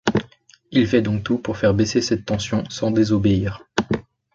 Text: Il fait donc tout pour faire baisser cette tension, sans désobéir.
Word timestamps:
Il 0.71 0.87
fait 0.87 1.03
donc 1.03 1.23
tout 1.23 1.37
pour 1.37 1.57
faire 1.57 1.75
baisser 1.75 2.01
cette 2.01 2.25
tension, 2.25 2.63
sans 2.71 2.89
désobéir. 2.89 3.67